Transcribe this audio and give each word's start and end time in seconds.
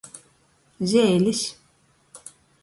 Zeilis. 0.89 1.41